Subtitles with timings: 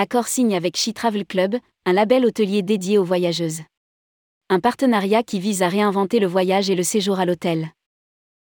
[0.00, 3.62] Accor signe avec She Travel Club, un label hôtelier dédié aux voyageuses.
[4.48, 7.72] Un partenariat qui vise à réinventer le voyage et le séjour à l'hôtel.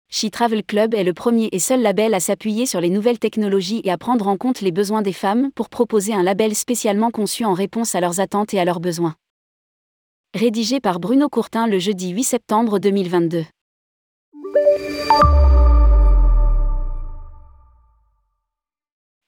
[0.09, 3.83] She Travel Club est le premier et seul label à s'appuyer sur les nouvelles technologies
[3.85, 7.45] et à prendre en compte les besoins des femmes pour proposer un label spécialement conçu
[7.45, 9.15] en réponse à leurs attentes et à leurs besoins.
[10.33, 13.45] Rédigé par Bruno Courtin le jeudi 8 septembre 2022.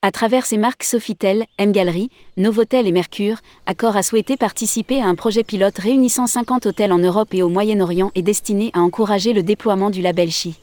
[0.06, 5.06] À travers ses marques Sofitel, M Gallery, Novotel et Mercure, Accor a souhaité participer à
[5.06, 9.32] un projet pilote réunissant 50 hôtels en Europe et au Moyen-Orient et destiné à encourager
[9.32, 10.60] le déploiement du label Chi.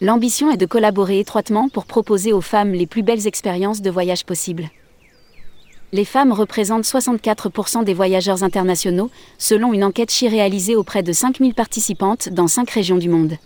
[0.00, 4.24] L'ambition est de collaborer étroitement pour proposer aux femmes les plus belles expériences de voyage
[4.24, 4.70] possibles.
[5.92, 9.08] Les femmes représentent 64% des voyageurs internationaux,
[9.38, 13.36] selon une enquête chi réalisée auprès de 5000 participantes dans 5 régions du monde.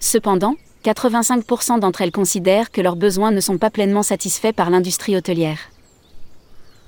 [0.00, 5.16] Cependant, 85% d'entre elles considèrent que leurs besoins ne sont pas pleinement satisfaits par l'industrie
[5.16, 5.58] hôtelière.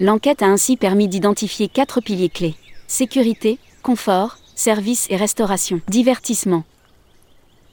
[0.01, 2.55] L'enquête a ainsi permis d'identifier quatre piliers clés.
[2.87, 5.81] Sécurité, confort, service et restauration.
[5.89, 6.65] Divertissement.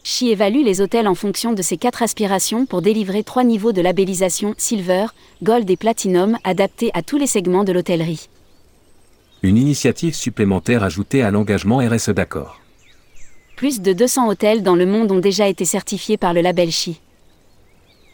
[0.04, 3.82] Chi évalue les hôtels en fonction de ces quatre aspirations pour délivrer trois niveaux de
[3.82, 5.08] labellisation Silver,
[5.44, 8.30] Gold et Platinum adaptés à tous les segments de l'hôtellerie.
[9.42, 12.59] Une initiative supplémentaire ajoutée à l'engagement RSE d'accord.
[13.60, 17.02] Plus de 200 hôtels dans le monde ont déjà été certifiés par le label Chi.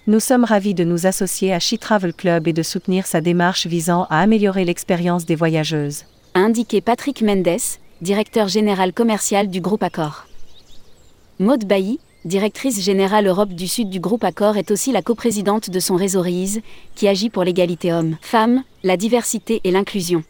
[0.08, 3.68] Nous sommes ravis de nous associer à Chi Travel Club et de soutenir sa démarche
[3.68, 6.06] visant à améliorer l'expérience des voyageuses.
[6.34, 10.26] A indiqué Patrick Mendes, directeur général commercial du groupe Accor.
[11.38, 15.80] Maud Bailly, directrice générale Europe du Sud du groupe Accor, est aussi la coprésidente de
[15.80, 16.62] son réseau RISE,
[16.96, 20.24] qui agit pour l'égalité homme-femme, la diversité et l'inclusion.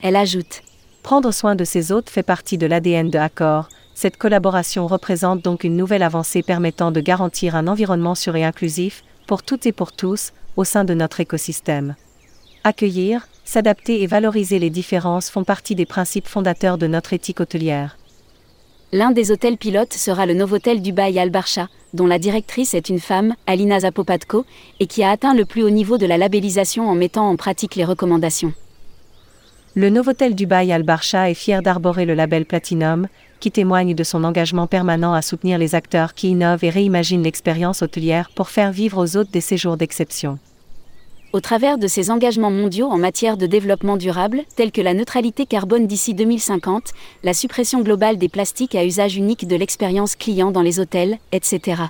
[0.00, 0.62] Elle ajoute
[1.02, 3.68] Prendre soin de ses hôtes fait partie de l'ADN de Accor.
[4.00, 9.02] Cette collaboration représente donc une nouvelle avancée permettant de garantir un environnement sûr et inclusif,
[9.26, 11.96] pour toutes et pour tous, au sein de notre écosystème.
[12.62, 17.98] Accueillir, s'adapter et valoriser les différences font partie des principes fondateurs de notre éthique hôtelière.
[18.92, 23.00] L'un des hôtels pilotes sera le Novotel Dubaï Al Barsha, dont la directrice est une
[23.00, 24.44] femme, Alina Zapopadko,
[24.78, 27.74] et qui a atteint le plus haut niveau de la labellisation en mettant en pratique
[27.74, 28.54] les recommandations.
[29.78, 33.06] Le Novotel Dubaï Al Barsha est fier d'arborer le label Platinum,
[33.38, 37.80] qui témoigne de son engagement permanent à soutenir les acteurs qui innovent et réimaginent l'expérience
[37.82, 40.40] hôtelière pour faire vivre aux hôtes des séjours d'exception.
[41.32, 45.46] Au travers de ses engagements mondiaux en matière de développement durable, tels que la neutralité
[45.46, 46.90] carbone d'ici 2050,
[47.22, 51.82] la suppression globale des plastiques à usage unique de l'expérience client dans les hôtels, etc.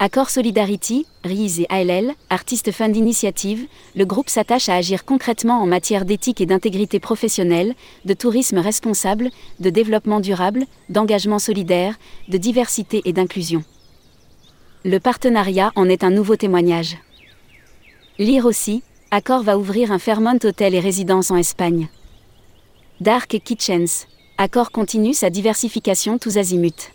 [0.00, 3.66] Accord Solidarity, RISE et ALL, Artist Fund Initiative,
[3.96, 9.30] le groupe s'attache à agir concrètement en matière d'éthique et d'intégrité professionnelle, de tourisme responsable,
[9.58, 11.96] de développement durable, d'engagement solidaire,
[12.28, 13.64] de diversité et d'inclusion.
[14.84, 16.96] Le partenariat en est un nouveau témoignage.
[18.20, 21.88] Lire aussi, Accor va ouvrir un Fairmont Hotel et résidence en Espagne.
[23.00, 24.06] Dark Kitchens.
[24.36, 26.92] Accor continue sa diversification tous azimuts.